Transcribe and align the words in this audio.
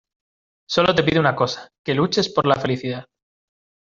solo 0.67 0.95
te 0.95 1.03
pido 1.03 1.19
una 1.19 1.35
cosa, 1.35 1.69
que 1.85 1.93
luches 1.93 2.27
por 2.33 2.47
la 2.47 2.55
felicidad 2.55 3.05